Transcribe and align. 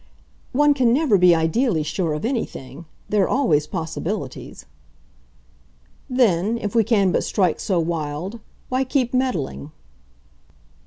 "One 0.51 0.73
can 0.73 0.93
never 0.95 1.15
be 1.19 1.35
ideally 1.35 1.83
sure 1.83 2.13
of 2.13 2.25
anything. 2.25 2.85
There 3.07 3.25
are 3.25 3.29
always 3.29 3.67
possibilities." 3.67 4.65
"Then, 6.09 6.57
if 6.57 6.73
we 6.73 6.83
can 6.83 7.11
but 7.11 7.23
strike 7.23 7.59
so 7.59 7.79
wild, 7.79 8.39
why 8.69 8.83
keep 8.83 9.13
meddling?" 9.13 9.69